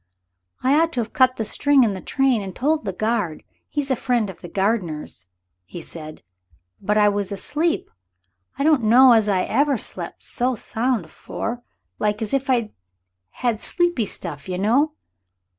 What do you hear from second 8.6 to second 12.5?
don't know as ever I slep' so sound afore. Like as if